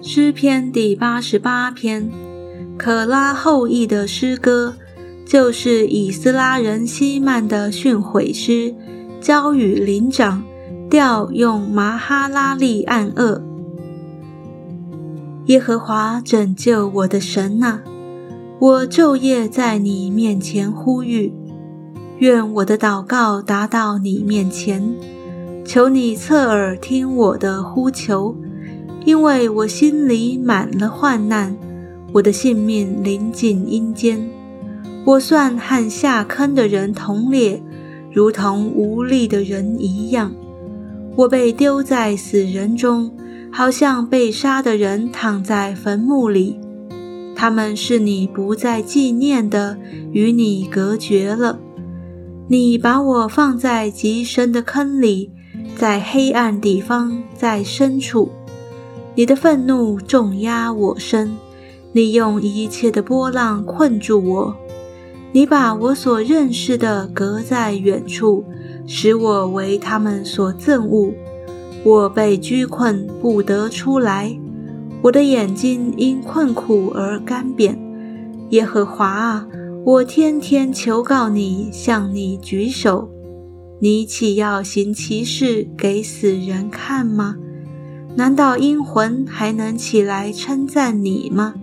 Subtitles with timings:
[0.00, 2.10] 诗篇第八十八篇，
[2.78, 4.74] 可拉后裔的诗歌，
[5.26, 8.74] 就是以斯拉人希曼的训诲诗，
[9.20, 10.42] 交与灵长，
[10.88, 13.42] 调用麻哈拉利暗恶。
[15.48, 17.80] 耶和华拯救我的神呐，
[18.58, 21.34] 我昼夜在你面前呼吁，
[22.18, 24.94] 愿我的祷告达到你面前，
[25.64, 28.34] 求你侧耳听我的呼求。
[29.04, 31.56] 因为我心里满了患难，
[32.12, 34.28] 我的性命临近阴间，
[35.04, 37.62] 我算和下坑的人同列，
[38.10, 40.32] 如同无力的人一样。
[41.14, 43.12] 我被丢在死人中，
[43.52, 46.58] 好像被杀的人躺在坟墓里。
[47.36, 49.78] 他们是你不再纪念的，
[50.12, 51.60] 与你隔绝了。
[52.48, 55.32] 你把我放在极深的坑里，
[55.76, 58.30] 在黑暗地方，在深处。
[59.16, 61.36] 你的愤怒重压我身，
[61.90, 64.56] 你用一切的波浪困住我，
[65.32, 68.44] 你把我所认识的隔在远处，
[68.86, 71.12] 使我为他们所憎恶。
[71.82, 74.38] 我被拘困不得出来，
[75.02, 77.76] 我的眼睛因困苦而干瘪。
[78.50, 79.48] 耶和华啊，
[79.86, 83.08] 我天天求告你，向你举手，
[83.78, 87.36] 你岂要行奇事给死人看吗？
[88.16, 91.54] 难道阴魂还能起来称赞你吗？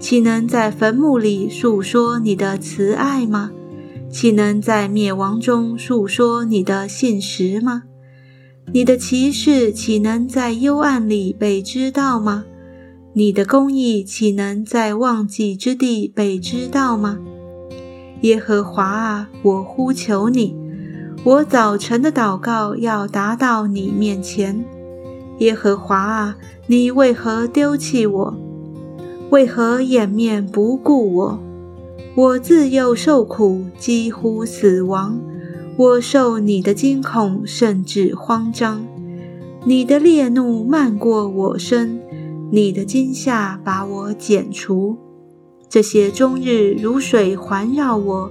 [0.00, 3.52] 岂能在坟墓里诉说你的慈爱吗？
[4.10, 7.84] 岂能在灭亡中诉说你的信实吗？
[8.72, 12.44] 你的骑士岂能在幽暗里被知道吗？
[13.12, 17.20] 你的公义岂能在忘记之地被知道吗？
[18.22, 20.56] 耶和华啊，我呼求你，
[21.24, 24.64] 我早晨的祷告要达到你面前。
[25.38, 26.36] 耶和华啊，
[26.68, 28.34] 你为何丢弃我？
[29.30, 31.38] 为何掩面不顾我？
[32.14, 35.18] 我自幼受苦，几乎死亡。
[35.76, 38.84] 我受你的惊恐，甚至慌张。
[39.64, 41.98] 你的烈怒漫过我身，
[42.52, 44.96] 你的惊吓把我剪除。
[45.72, 48.30] 这些终日如水环绕我，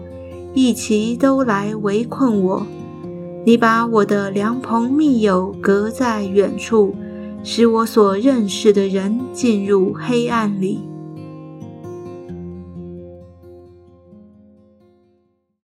[0.54, 2.64] 一齐都来围困我。
[3.44, 6.94] 你把我的良朋密友隔在远处，
[7.44, 10.82] 使我所认识的人进入黑暗里。